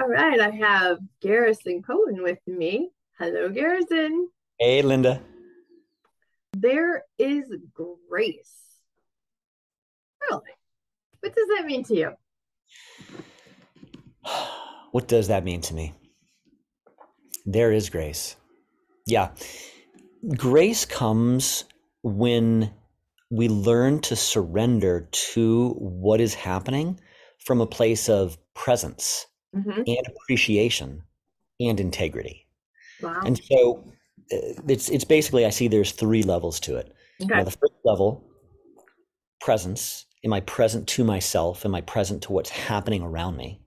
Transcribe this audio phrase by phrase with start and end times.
[0.00, 2.90] All right, I have Garrison Cohen with me.
[3.16, 4.28] Hello, Garrison.
[4.58, 5.20] Hey, Linda.
[6.52, 8.54] There is grace.
[10.20, 10.42] Really?
[11.20, 12.10] What does that mean to you?
[14.90, 15.92] What does that mean to me?
[17.46, 18.34] There is grace.
[19.06, 19.30] Yeah.
[20.36, 21.66] Grace comes
[22.02, 22.72] when
[23.30, 26.98] we learn to surrender to what is happening
[27.38, 31.02] from a place of presence hmm and appreciation
[31.60, 32.46] and integrity.
[33.00, 33.20] Wow.
[33.24, 33.84] And so
[34.32, 36.92] uh, it's it's basically I see there's three levels to it.
[37.22, 37.44] Okay.
[37.44, 38.24] the first level,
[39.40, 40.06] presence.
[40.24, 41.64] Am I present to myself?
[41.64, 43.60] Am I present to what's happening around me?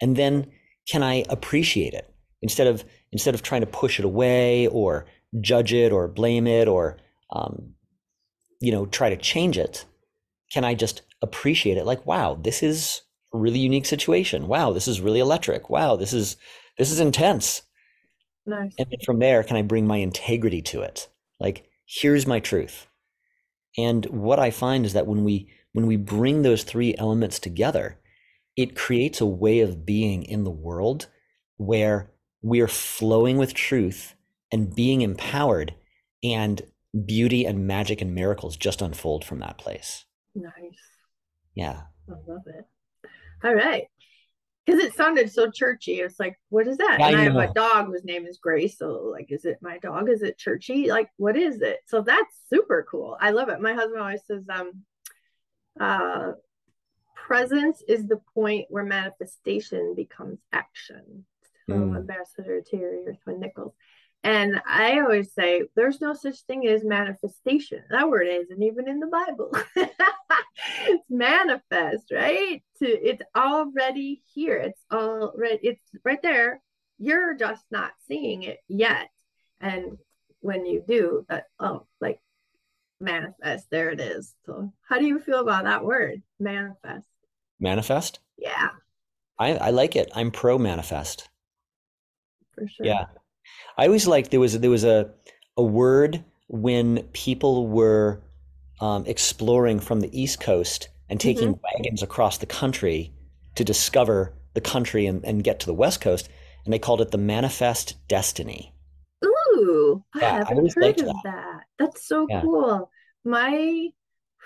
[0.00, 0.50] And then
[0.90, 5.06] can I appreciate it instead of instead of trying to push it away or
[5.40, 6.98] judge it or blame it or
[7.30, 7.74] um,
[8.60, 9.84] you know try to change it?
[10.52, 11.86] Can I just appreciate it?
[11.86, 13.00] Like, wow, this is
[13.38, 14.48] really unique situation.
[14.48, 15.70] Wow, this is really electric.
[15.70, 16.36] Wow, this is
[16.78, 17.62] this is intense.
[18.46, 18.74] Nice.
[18.78, 21.08] And then from there, can I bring my integrity to it?
[21.40, 22.86] Like, here's my truth.
[23.76, 27.98] And what I find is that when we when we bring those three elements together,
[28.56, 31.08] it creates a way of being in the world
[31.56, 32.10] where
[32.42, 34.14] we're flowing with truth
[34.52, 35.74] and being empowered
[36.22, 36.62] and
[37.06, 40.04] beauty and magic and miracles just unfold from that place.
[40.34, 40.52] Nice.
[41.54, 41.82] Yeah.
[42.08, 42.66] I love it.
[43.44, 43.84] All right.
[44.64, 46.00] Because it sounded so churchy.
[46.00, 46.96] It's like, what is that?
[46.98, 48.78] Yeah, And I I have a dog whose name is Grace.
[48.78, 50.08] So, like, is it my dog?
[50.08, 50.88] Is it churchy?
[50.88, 51.80] Like, what is it?
[51.86, 53.18] So that's super cool.
[53.20, 53.60] I love it.
[53.60, 54.72] My husband always says, um,
[55.78, 56.32] uh,
[57.14, 61.26] presence is the point where manifestation becomes action.
[61.66, 61.96] From Mm.
[61.96, 63.72] Ambassador Terry or Twin Nichols.
[64.24, 67.82] And I always say there's no such thing as manifestation.
[67.90, 69.54] That word isn't even in the Bible.
[69.76, 72.62] it's manifest, right?
[72.78, 74.56] To it's already here.
[74.56, 76.62] It's already it's right there.
[76.98, 79.10] You're just not seeing it yet.
[79.60, 79.98] And
[80.40, 82.18] when you do, that oh, like
[83.00, 84.34] manifest, there it is.
[84.46, 86.22] So how do you feel about that word?
[86.40, 87.06] Manifest.
[87.60, 88.20] Manifest?
[88.38, 88.70] Yeah,
[89.38, 90.10] I, I like it.
[90.14, 91.28] I'm pro manifest.
[92.54, 92.86] for sure.
[92.86, 93.04] Yeah.
[93.76, 95.10] I always liked there was there was a
[95.56, 98.20] a word when people were
[98.80, 103.12] um, exploring from the East Coast and taking wagons across the country
[103.54, 106.28] to discover the country and, and get to the West Coast,
[106.64, 108.72] and they called it the manifest destiny.
[109.24, 111.24] Ooh, I Yeah, I haven't always heard of that.
[111.24, 111.60] that.
[111.78, 112.40] That's so Yeah.
[112.40, 112.90] cool.
[113.24, 113.88] My,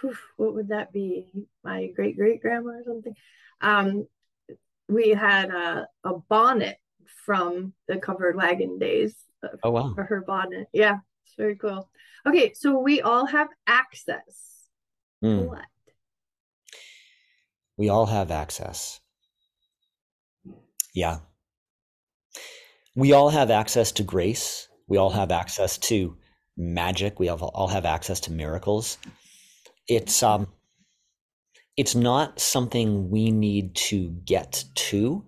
[0.00, 1.46] whew, what would that be?
[1.64, 3.14] My great great grandma or something.
[3.60, 4.06] Um,
[4.88, 6.78] we had a, a bonnet
[7.26, 9.92] from the covered wagon days uh, Oh wow.
[9.94, 10.68] for her bonnet.
[10.72, 11.90] Yeah, it's very cool.
[12.26, 14.24] Okay, so we all have access
[15.22, 15.48] to Mm.
[15.48, 15.64] what?
[17.76, 19.00] We all have access.
[20.94, 21.18] Yeah.
[22.94, 24.68] We all have access to grace.
[24.88, 26.16] We all have access to
[26.56, 27.18] magic.
[27.18, 28.98] We have, all have access to miracles.
[29.88, 30.48] It's um
[31.76, 35.24] it's not something we need to get to.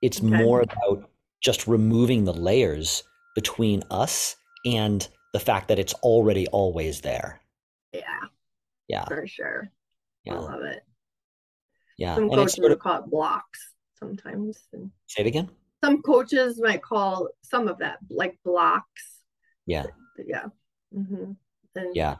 [0.00, 0.26] It's Okay.
[0.28, 1.10] more about
[1.42, 3.02] just removing the layers
[3.34, 7.40] between us and the fact that it's already always there.
[7.92, 8.20] Yeah,
[8.88, 9.04] Yeah.
[9.06, 9.70] for sure.
[10.28, 10.84] I love it.
[11.98, 12.14] Yeah.
[12.14, 14.62] Some And coaches sort of call it blocks sometimes.
[14.72, 15.50] And say it again.
[15.82, 19.18] some coaches might call some of that like blocks.
[19.66, 19.86] Yeah.
[20.24, 20.46] Yeah.
[20.92, 21.32] hmm
[21.74, 22.16] And Yeah.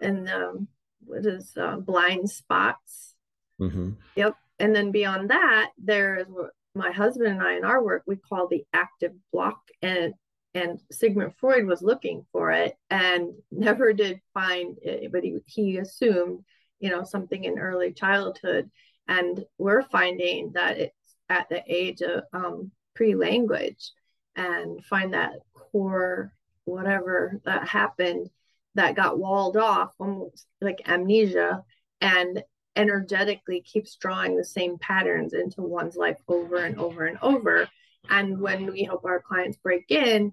[0.00, 0.68] and um,
[1.04, 3.14] what is uh, blind spots?
[3.60, 3.90] Mm-hmm.
[4.16, 4.36] Yep.
[4.60, 8.16] And then beyond that, there is what my husband and I in our work we
[8.16, 10.14] call the active block, and
[10.54, 15.78] and Sigmund Freud was looking for it and never did find it, but he he
[15.78, 16.44] assumed
[16.80, 18.70] you know something in early childhood,
[19.08, 23.92] and we're finding that it's at the age of um, pre-language,
[24.36, 26.32] and find that core
[26.64, 28.28] whatever that happened
[28.74, 31.62] that got walled off almost like amnesia.
[32.00, 32.42] And
[32.76, 37.68] energetically keeps drawing the same patterns into one's life over and over and over.
[38.08, 40.32] And when we help our clients break in,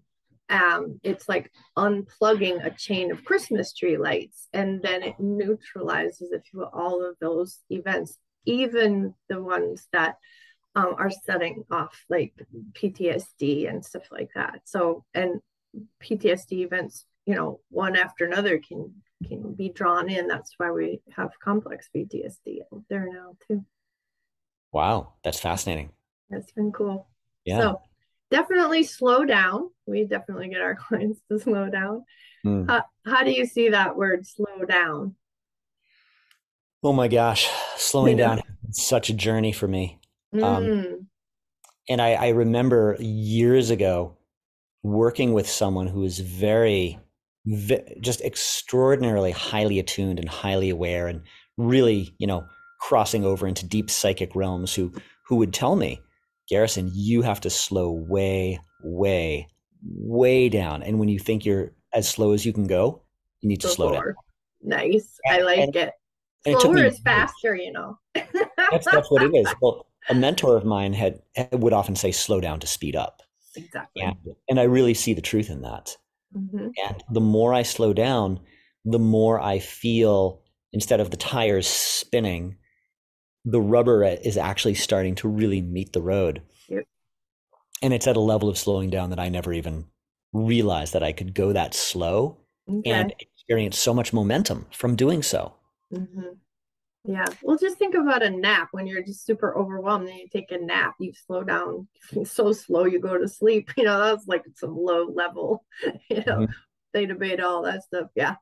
[0.50, 6.41] um, it's like unplugging a chain of Christmas tree lights, and then it neutralizes, if
[6.51, 10.15] you will, all of those events, even the ones that
[10.75, 12.33] um, are setting off like
[12.74, 14.62] PTSD and stuff like that.
[14.65, 15.39] So, and
[16.03, 18.94] PTSD events, you know, one after another can
[19.27, 20.27] can be drawn in.
[20.27, 23.66] That's why we have complex PTSD out there now too.
[24.71, 25.92] Wow, that's fascinating.
[26.30, 27.07] That's been cool.
[27.45, 27.62] Yeah.
[27.62, 27.81] So
[28.31, 29.69] definitely slow down.
[29.86, 32.06] We definitely get our clients to slow down.
[32.45, 32.68] Mm.
[32.69, 35.16] How, how do you see that word slow down?
[36.83, 38.36] Oh my gosh, slowing Yeah.
[38.36, 38.42] down
[38.72, 40.00] such a journey for me.
[40.42, 41.07] Um, Mm,
[41.88, 44.18] and I, I remember years ago
[44.83, 47.00] working with someone who was very,
[48.01, 51.21] just extraordinarily highly attuned and highly aware and
[51.57, 52.45] really, you know,
[52.80, 54.91] crossing over into deep psychic realms who
[55.27, 56.01] who would tell me,
[56.50, 59.47] Garrison, you have to slow way, way,
[59.83, 60.81] way down.
[60.81, 63.03] And when you think you're as slow as you can go,
[63.41, 64.15] you need to slow down.
[64.62, 65.18] Nice.
[65.30, 65.94] I like and, it.
[66.45, 67.97] Slower it is faster, you know.
[68.13, 69.47] that's that's what it is.
[69.62, 71.19] Well, a mentor of mine had
[71.51, 73.21] would often say, "Slow down to speed up."
[73.56, 74.03] Exactly.
[74.03, 74.15] And,
[74.47, 75.95] and I really see the truth in that.
[76.35, 76.67] Mm-hmm.
[76.87, 78.39] And the more I slow down,
[78.85, 80.41] the more I feel
[80.71, 82.57] instead of the tires spinning,
[83.45, 86.41] the rubber is actually starting to really meet the road.
[86.67, 86.83] Yep.
[87.81, 89.85] And it's at a level of slowing down that I never even
[90.33, 92.37] realized that I could go that slow
[92.69, 92.91] okay.
[92.91, 95.53] and experience so much momentum from doing so.
[95.93, 96.33] Mm-hmm.
[97.06, 97.25] Yeah.
[97.42, 100.57] Well, just think about a nap when you're just super overwhelmed and you take a
[100.57, 101.88] nap, you slow down
[102.25, 103.72] so slow you go to sleep.
[103.78, 105.63] You know, that's like some low level,
[106.10, 106.51] you know, mm-hmm.
[106.94, 108.07] theta beta, all that stuff.
[108.16, 108.36] Yeah.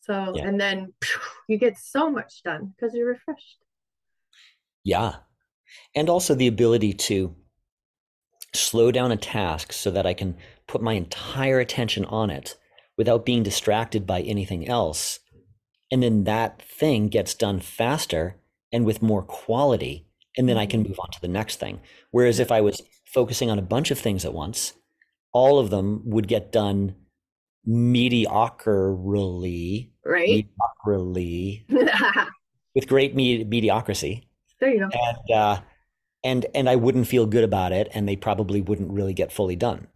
[0.00, 0.48] So, yeah.
[0.48, 0.92] and then
[1.48, 3.58] you get so much done because you're refreshed.
[4.84, 5.16] Yeah.
[5.94, 7.36] And also the ability to
[8.54, 12.56] slow down a task so that I can put my entire attention on it
[12.98, 15.20] without being distracted by anything else
[15.92, 18.36] and then that thing gets done faster
[18.72, 20.06] and with more quality
[20.36, 20.88] and then i can mm-hmm.
[20.88, 21.80] move on to the next thing.
[22.10, 24.72] Whereas if i was focusing on a bunch of things at once
[25.32, 26.94] all of them would get done
[27.68, 30.48] mediocrely right?
[30.86, 31.64] mediocrely
[32.74, 34.26] with great me- mediocrity.
[34.60, 34.88] There you go.
[34.92, 35.60] And uh,
[36.24, 39.56] and and i wouldn't feel good about it and they probably wouldn't really get fully
[39.56, 39.88] done.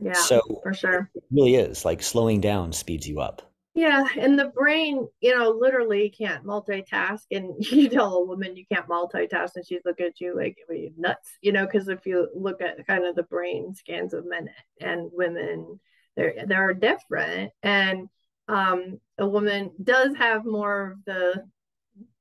[0.00, 1.10] Yeah so for sure.
[1.14, 3.47] it really is like slowing down speeds you up
[3.78, 7.22] yeah, and the brain, you know, literally can't multitask.
[7.30, 10.74] And you tell a woman you can't multitask, and she's looking at you like, "Are
[10.74, 14.26] you nuts?" You know, because if you look at kind of the brain scans of
[14.26, 15.78] men and women,
[16.16, 17.52] they're they're different.
[17.62, 18.08] And
[18.48, 21.44] um, a woman does have more of the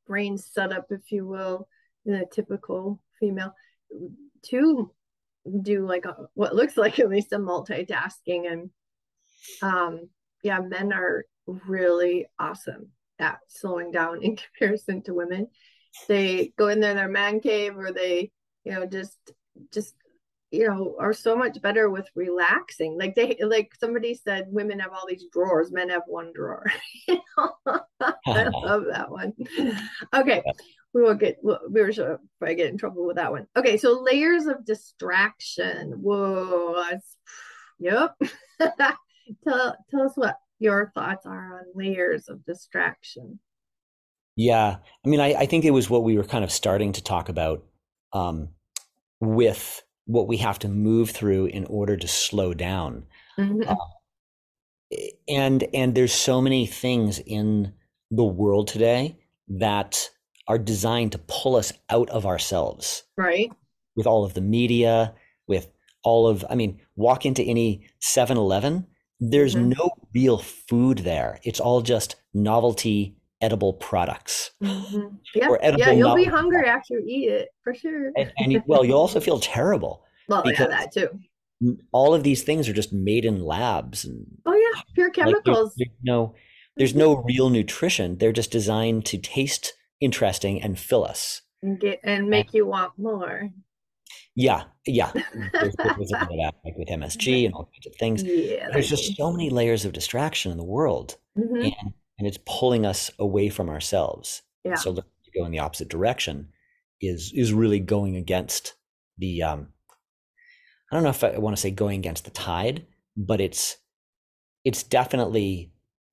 [0.05, 1.67] brain setup, if you will,
[2.05, 3.55] than a typical female
[4.43, 4.91] to
[5.63, 8.69] do like a, what looks like at least a multitasking and
[9.61, 10.09] um
[10.43, 12.89] yeah men are really awesome
[13.19, 15.47] at slowing down in comparison to women.
[16.07, 18.31] They go in there in their man cave or they,
[18.63, 19.17] you know, just
[19.71, 19.95] just
[20.49, 22.97] you know, are so much better with relaxing.
[22.97, 26.65] Like they like somebody said women have all these drawers, men have one drawer.
[27.07, 29.33] I love that one.
[30.13, 30.43] Okay.
[30.93, 33.47] We will get we were sure I get in trouble with that one.
[33.55, 35.91] Okay, so layers of distraction.
[36.01, 37.17] Whoa, that's
[37.79, 38.15] yep.
[39.43, 43.39] tell tell us what your thoughts are on layers of distraction.
[44.35, 47.03] Yeah, I mean, I, I think it was what we were kind of starting to
[47.03, 47.63] talk about
[48.13, 48.49] um,
[49.19, 53.05] with what we have to move through in order to slow down.
[53.39, 53.67] Mm-hmm.
[53.67, 53.75] Uh,
[55.27, 57.73] and and there's so many things in
[58.11, 59.17] the world today
[59.49, 60.09] that
[60.47, 63.03] are designed to pull us out of ourselves.
[63.17, 63.51] Right.
[63.95, 65.13] With all of the media,
[65.47, 65.67] with
[66.03, 68.85] all of I mean, walk into any 7-Eleven
[69.19, 69.73] there's mm-hmm.
[69.77, 71.39] no real food there.
[71.43, 74.51] It's all just novelty edible products.
[74.63, 75.15] Mm-hmm.
[75.35, 76.89] Yeah, yeah, you'll be hungry products.
[76.89, 78.11] after you eat it for sure.
[78.17, 80.03] and, and you, well, you'll also feel terrible.
[80.27, 81.09] Well, yeah, that too.
[81.91, 85.45] All of these things are just made in labs, and oh yeah, pure chemicals.
[85.45, 86.35] Like there's, there's no,
[86.75, 88.17] there's no real nutrition.
[88.17, 92.93] They're just designed to taste interesting and fill us and get and make you want
[92.97, 93.49] more.
[94.37, 95.11] Yeah, yeah.
[95.13, 98.21] There's, there's that, like with MSG and all kinds of things.
[98.23, 101.55] Yeah, there's just so many layers of distraction in the world, mm-hmm.
[101.55, 104.43] and, and it's pulling us away from ourselves.
[104.63, 104.75] Yeah.
[104.75, 105.03] So to
[105.35, 106.49] go in the opposite direction
[107.01, 108.75] is is really going against
[109.17, 109.41] the.
[109.41, 109.69] Um,
[110.91, 112.85] I don't know if I want to say going against the tide,
[113.15, 113.77] but it's
[114.63, 115.71] it's definitely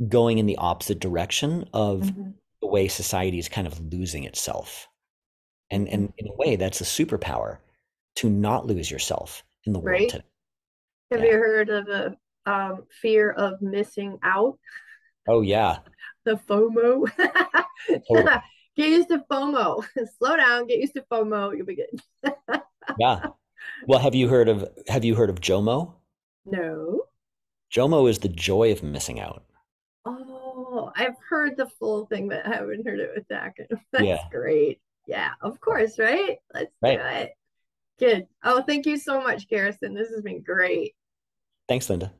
[0.08, 2.30] going in the opposite direction of mm-hmm.
[2.62, 4.88] the way society is kind of losing itself.
[5.70, 7.58] And and in a way, that's a superpower
[8.16, 10.08] to not lose yourself in the world right?
[10.08, 10.24] today.
[11.10, 11.30] Have yeah.
[11.30, 12.16] you heard of the
[12.46, 14.58] um, fear of missing out?
[15.28, 15.78] Oh yeah.
[16.24, 17.10] the FOMO.
[18.08, 18.36] totally.
[18.76, 19.84] Get used to FOMO.
[20.18, 20.66] Slow down.
[20.66, 21.56] Get used to FOMO.
[21.56, 22.32] You'll be good.
[22.98, 23.26] yeah.
[23.86, 25.94] Well, have you heard of Have you heard of JOMO?
[26.46, 27.02] No.
[27.74, 29.44] JOMO is the joy of missing out.
[30.04, 33.54] Oh, I've heard the full thing, but I haven't heard it with that.
[33.92, 34.18] That's yeah.
[34.30, 34.80] great.
[35.06, 36.38] Yeah, of course, right?
[36.52, 36.98] Let's right.
[36.98, 37.32] do it.
[37.98, 38.26] Good.
[38.42, 39.94] Oh, thank you so much, Garrison.
[39.94, 40.94] This has been great.
[41.68, 42.12] Thanks, Linda.